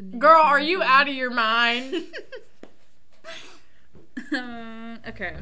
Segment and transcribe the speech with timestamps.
[0.00, 1.94] Girl, are you out of your mind?
[4.32, 5.36] um, okay.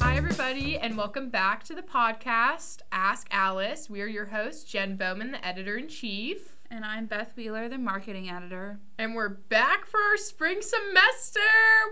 [0.00, 3.88] Hi, everybody, and welcome back to the podcast, Ask Alice.
[3.88, 6.59] We are your hosts, Jen Bowman, the editor in chief.
[6.72, 8.78] And I'm Beth Wheeler, the marketing editor.
[8.96, 11.40] And we're back for our spring semester.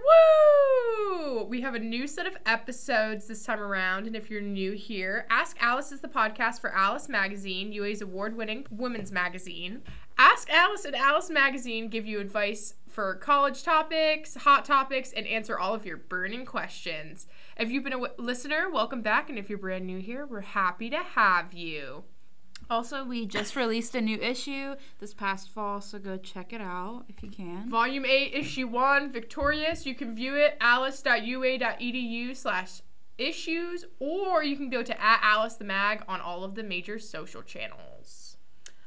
[0.07, 1.43] Woo!
[1.43, 4.07] We have a new set of episodes this time around.
[4.07, 8.37] And if you're new here, Ask Alice is the podcast for Alice Magazine, UA's award
[8.37, 9.83] winning women's magazine.
[10.17, 15.59] Ask Alice and Alice Magazine give you advice for college topics, hot topics, and answer
[15.59, 17.27] all of your burning questions.
[17.57, 19.29] If you've been a w- listener, welcome back.
[19.29, 22.05] And if you're brand new here, we're happy to have you.
[22.71, 27.05] Also, we just released a new issue this past fall, so go check it out
[27.09, 27.69] if you can.
[27.69, 29.87] Volume 8, Issue 1, Victorious.
[29.87, 32.83] You can view it alice.ua.edu slash
[33.17, 36.99] issues, or you can go to at Alice the Mag on all of the major
[36.99, 38.37] social channels.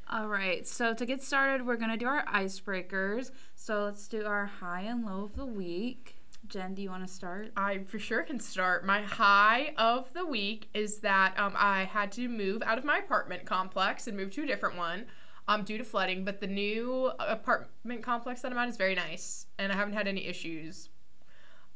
[0.09, 3.31] All right, so to get started, we're going to do our icebreakers.
[3.55, 6.20] So let's do our high and low of the week.
[6.47, 7.51] Jen, do you want to start?
[7.55, 8.85] I for sure can start.
[8.85, 12.97] My high of the week is that um, I had to move out of my
[12.97, 15.05] apartment complex and move to a different one
[15.47, 16.25] um, due to flooding.
[16.25, 20.07] But the new apartment complex that I'm at is very nice, and I haven't had
[20.07, 20.89] any issues.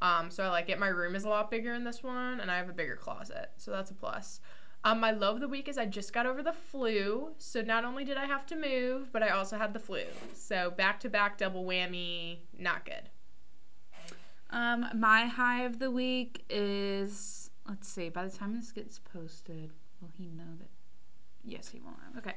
[0.01, 0.79] Um, so I like it.
[0.79, 3.51] My room is a lot bigger in this one, and I have a bigger closet,
[3.57, 4.41] so that's a plus.
[4.83, 7.85] Um, my low of the week is I just got over the flu, so not
[7.85, 10.03] only did I have to move, but I also had the flu.
[10.33, 13.09] So back to back double whammy, not good.
[14.49, 18.09] Um, my high of the week is let's see.
[18.09, 20.69] By the time this gets posted, will he know that?
[21.43, 21.97] Yes, he won't.
[21.97, 22.19] know.
[22.19, 22.33] Okay.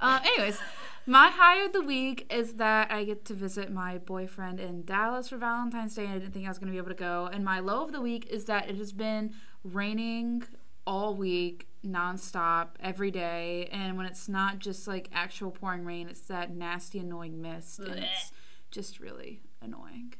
[0.00, 0.58] Uh, anyways,
[1.06, 5.28] my high of the week is that I get to visit my boyfriend in Dallas
[5.28, 6.04] for Valentine's Day.
[6.04, 7.30] and I didn't think I was going to be able to go.
[7.32, 9.32] And my low of the week is that it has been
[9.62, 10.42] raining
[10.84, 13.68] all week, nonstop, every day.
[13.70, 17.78] And when it's not just like actual pouring rain, it's that nasty, annoying mist.
[17.78, 18.32] And it's
[18.72, 20.14] just really annoying.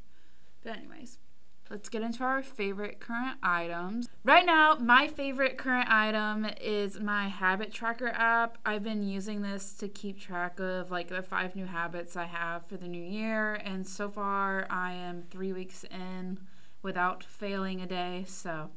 [0.65, 1.19] But, anyways,
[1.71, 4.09] let's get into our favorite current items.
[4.25, 8.59] Right now, my favorite current item is my habit tracker app.
[8.65, 12.67] I've been using this to keep track of like the five new habits I have
[12.67, 16.39] for the new year, and so far I am three weeks in
[16.83, 18.25] without failing a day.
[18.29, 18.71] So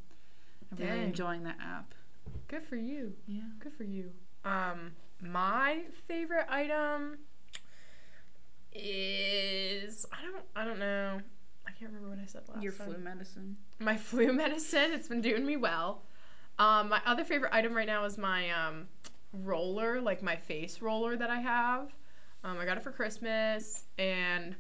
[0.72, 1.94] I'm really enjoying that app.
[2.48, 3.14] Good for you.
[3.28, 3.42] Yeah.
[3.60, 4.12] Good for you.
[4.44, 7.20] Um, my favorite item
[8.74, 11.22] is I don't I don't know.
[11.76, 12.88] I can't remember what I said last Your time.
[12.88, 13.58] flu medicine.
[13.80, 14.94] My flu medicine.
[14.94, 16.04] It's been doing me well.
[16.58, 18.88] Um, my other favorite item right now is my um,
[19.34, 21.94] roller, like my face roller that I have.
[22.44, 24.56] Um, I got it for Christmas, and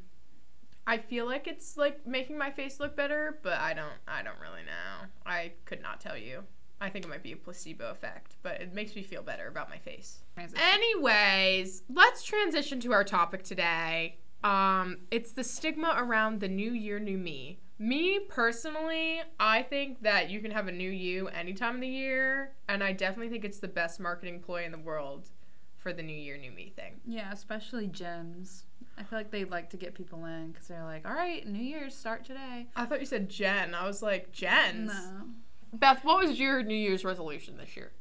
[0.87, 3.93] I feel like it's like making my face look better, but I don't.
[4.07, 5.07] I don't really know.
[5.25, 6.43] I could not tell you.
[6.81, 9.69] I think it might be a placebo effect, but it makes me feel better about
[9.69, 10.19] my face.
[10.37, 14.17] Anyways, let's transition to our topic today.
[14.45, 17.57] Um, it's the stigma around the new year, new me.
[17.79, 21.87] Me personally, I think that you can have a new you any time of the
[21.87, 25.31] year, and I definitely think it's the best marketing ploy in the world
[25.77, 27.01] for the new year, new me thing.
[27.07, 28.65] Yeah, especially gyms.
[28.99, 31.63] I feel like they like to get people in because they're like, all right, New
[31.63, 32.67] Year's start today.
[32.75, 33.73] I thought you said Jen.
[33.73, 34.93] I was like, Jen's.
[34.93, 35.25] No.
[35.73, 37.91] Beth, what was your New Year's resolution this year?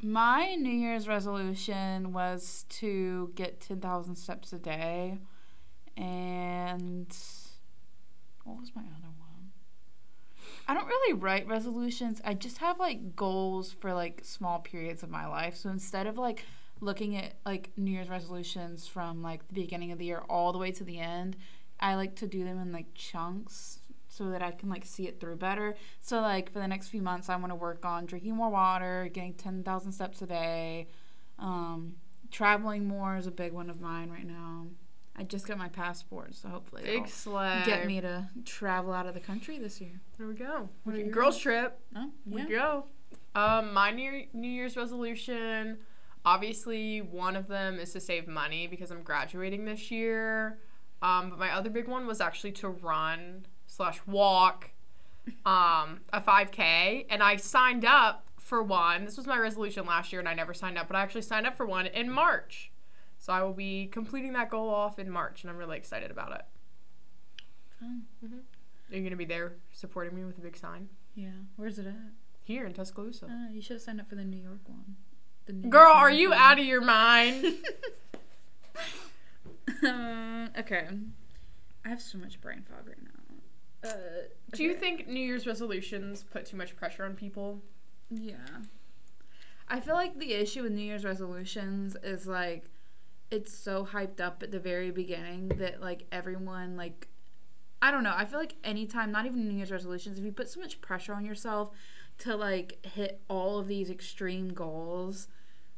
[0.00, 5.18] My New Year's resolution was to get 10,000 steps a day.
[5.96, 7.14] And
[8.44, 9.52] what was my other one?
[10.66, 12.20] I don't really write resolutions.
[12.24, 15.56] I just have like goals for like small periods of my life.
[15.56, 16.44] So instead of like
[16.80, 20.58] looking at like New Year's resolutions from like the beginning of the year all the
[20.58, 21.36] way to the end,
[21.80, 25.20] I like to do them in like chunks so that I can like see it
[25.20, 25.74] through better.
[26.00, 29.08] So like for the next few months, I want to work on drinking more water,
[29.12, 30.88] getting ten thousand steps a day.
[31.38, 31.94] Um,
[32.30, 34.66] traveling more is a big one of mine right now.
[35.16, 37.62] I just got my passport, so hopefully Big it'll slay.
[37.66, 40.00] get me to travel out of the country this year.
[40.18, 40.68] There we go.
[40.84, 41.14] What are We- yours?
[41.14, 41.78] Girls trip.
[41.94, 42.86] Oh, We go.
[43.34, 45.78] Um, my New, New Year's resolution,
[46.24, 50.58] obviously, one of them is to save money because I'm graduating this year.
[51.02, 54.70] Um, but my other big one was actually to run slash walk
[55.46, 57.06] um, a 5K.
[57.10, 59.04] And I signed up for one.
[59.04, 61.46] This was my resolution last year, and I never signed up, but I actually signed
[61.46, 62.71] up for one in March.
[63.22, 66.32] So I will be completing that goal off in March, and I'm really excited about
[66.32, 66.42] it.
[67.78, 68.02] Fun.
[68.24, 70.88] Are you going to be there supporting me with a big sign?
[71.14, 71.28] Yeah.
[71.54, 71.94] Where's it at?
[72.42, 73.26] Here in Tuscaloosa.
[73.26, 74.96] Uh, you should have signed up for the New York one.
[75.46, 76.50] The New Girl, York are you Marathon.
[76.50, 77.44] out of your mind?
[79.86, 80.88] um, okay.
[81.84, 83.88] I have so much brain fog right now.
[83.88, 83.92] Uh,
[84.52, 87.62] Do you think New Year's resolutions put too much pressure on people?
[88.10, 88.34] Yeah.
[89.68, 92.68] I feel like the issue with New Year's resolutions is like
[93.32, 97.08] it's so hyped up at the very beginning that like everyone like
[97.80, 98.14] I don't know.
[98.14, 101.14] I feel like anytime, not even New Year's resolutions, if you put so much pressure
[101.14, 101.70] on yourself
[102.18, 105.26] to like hit all of these extreme goals,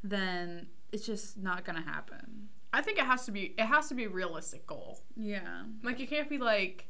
[0.03, 2.49] then it's just not gonna happen.
[2.75, 5.01] I think it has to be it has to be a realistic goal.
[5.17, 5.63] Yeah.
[5.83, 6.89] Like you can't be like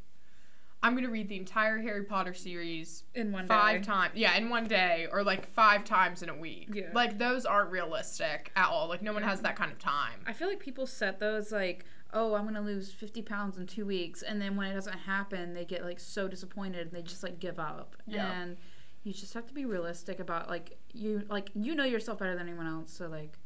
[0.84, 4.12] I'm gonna read the entire Harry Potter series In one five times.
[4.16, 6.68] Yeah, in one day or like five times in a week.
[6.74, 6.90] Yeah.
[6.92, 8.90] Like those aren't realistic at all.
[8.90, 10.20] Like no one has that kind of time.
[10.26, 13.86] I feel like people set those like, oh, I'm gonna lose 50 pounds in two
[13.86, 17.22] weeks, and then when it doesn't happen, they get like so disappointed and they just
[17.22, 17.96] like give up.
[18.06, 18.30] Yeah.
[18.30, 18.58] And
[19.04, 22.46] you just have to be realistic about like you like you know yourself better than
[22.46, 23.38] anyone else, so like,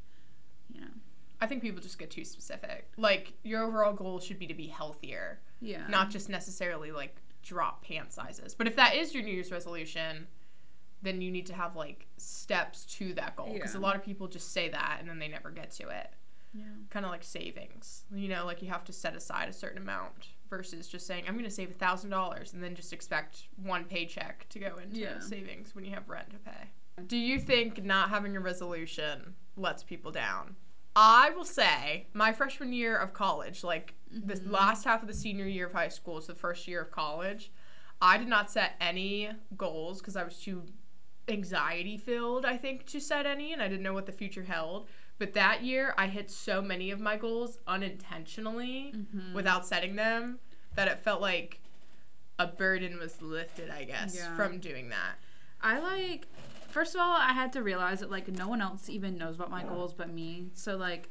[0.75, 0.89] you know,
[1.41, 2.91] I think people just get too specific.
[2.97, 7.85] Like your overall goal should be to be healthier, yeah, not just necessarily like drop
[7.85, 8.55] pant sizes.
[8.55, 10.27] But if that is your New Year's resolution,
[11.03, 13.81] then you need to have like steps to that goal because Yeah.
[13.81, 16.13] a lot of people just say that and then they never get to it.
[16.55, 18.05] yeah, Kind of like savings.
[18.13, 21.35] You know, like you have to set aside a certain amount versus just saying I'm
[21.35, 24.97] going to save a thousand dollars and then just expect one paycheck to go into
[24.99, 25.21] Yeah.
[25.21, 26.71] savings when you have rent to pay.
[27.07, 30.57] Do you think not having a resolution lets people down?
[30.97, 34.51] I will say my freshman year of college, like the Mm-hmm.
[34.51, 37.51] last half of the senior year of high school is the first year of college.
[38.01, 40.63] I did not set any goals because I was too
[41.29, 44.89] anxiety filled, I think, to set any, and I didn't know what the future held.
[45.19, 49.35] But that year, I hit so many of my goals unintentionally Mm-hmm.
[49.35, 50.39] without setting them
[50.75, 51.61] that it felt like
[52.39, 54.35] a burden was lifted, I guess, Yeah.
[54.37, 55.17] from doing that.
[55.61, 56.27] I like.
[56.71, 59.51] First of all, I had to realize that like no one else even knows about
[59.51, 60.51] my goals but me.
[60.55, 61.11] So like,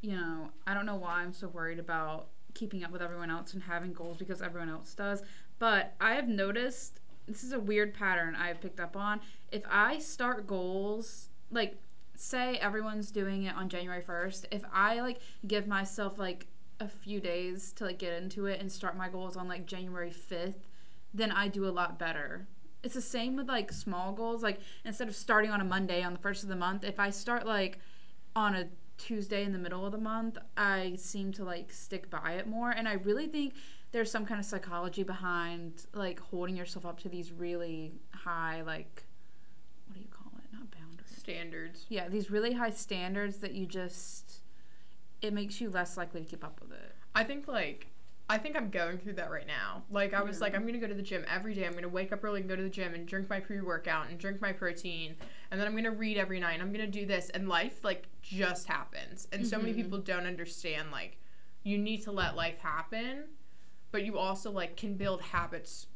[0.00, 3.52] you know, I don't know why I'm so worried about keeping up with everyone else
[3.54, 5.22] and having goals because everyone else does.
[5.58, 9.20] But I have noticed this is a weird pattern I have picked up on.
[9.52, 11.76] If I start goals, like
[12.14, 16.46] say everyone's doing it on January 1st, if I like give myself like
[16.80, 20.10] a few days to like get into it and start my goals on like January
[20.10, 20.66] 5th,
[21.12, 22.46] then I do a lot better.
[22.82, 24.42] It's the same with like small goals.
[24.42, 27.10] Like instead of starting on a Monday on the first of the month, if I
[27.10, 27.78] start like
[28.34, 28.68] on a
[28.98, 32.70] Tuesday in the middle of the month, I seem to like stick by it more.
[32.70, 33.54] And I really think
[33.92, 39.04] there's some kind of psychology behind like holding yourself up to these really high like
[39.86, 40.44] what do you call it?
[40.52, 41.16] Not boundaries.
[41.16, 41.86] Standards.
[41.88, 44.40] Yeah, these really high standards that you just
[45.22, 46.94] it makes you less likely to keep up with it.
[47.14, 47.88] I think like
[48.30, 49.82] I think I'm going through that right now.
[49.90, 51.64] Like I was like I'm gonna go to the gym every day.
[51.66, 54.10] I'm gonna wake up early and go to the gym and drink my pre workout
[54.10, 55.16] and drink my protein,
[55.50, 56.54] and then I'm gonna read every night.
[56.54, 59.28] And I'm gonna do this, and life like just happens.
[59.32, 59.76] And so many Mhm.
[59.76, 61.16] people don't understand like
[61.62, 63.24] you need to let life happen,
[63.92, 65.86] but you also like can build habits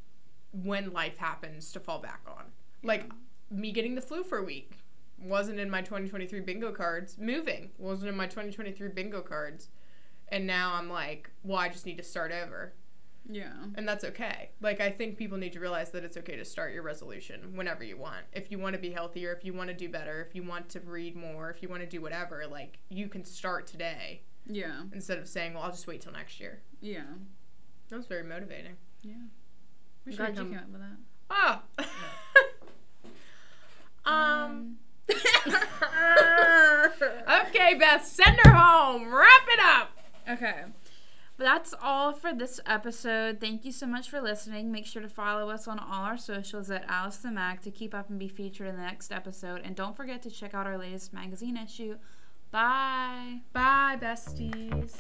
[0.52, 2.52] when life happens to fall back on.
[2.82, 3.11] Like
[3.50, 4.73] me getting the flu for a week
[5.19, 7.19] wasn't in my 2023 bingo cards.
[7.19, 9.69] Moving wasn't in my 2023 bingo cards.
[10.32, 12.73] And now I'm like, well, I just need to start over.
[13.29, 13.52] Yeah.
[13.76, 14.50] And that's okay.
[14.61, 17.84] Like, I think people need to realize that it's okay to start your resolution whenever
[17.84, 18.25] you want.
[18.32, 20.69] If you want to be healthier, if you want to do better, if you want
[20.70, 24.82] to read more, if you want to do whatever, like, you can start today Yeah.
[24.93, 26.62] instead of saying, well, I'll just wait till next year.
[26.81, 27.05] Yeah.
[27.90, 28.76] That was very motivating.
[29.02, 29.12] Yeah.
[30.05, 30.96] We should glad you become- came up with that.
[34.05, 34.05] Ah!
[34.50, 34.78] um.
[37.49, 39.12] okay, Beth, send her home.
[39.14, 39.91] Wrap it up.
[40.29, 40.62] Okay.
[41.37, 43.41] But that's all for this episode.
[43.41, 44.71] Thank you so much for listening.
[44.71, 47.95] Make sure to follow us on all our socials at Alice the Mag to keep
[47.95, 49.62] up and be featured in the next episode.
[49.64, 51.97] And don't forget to check out our latest magazine issue.
[52.50, 53.41] Bye.
[53.52, 54.93] Bye, besties.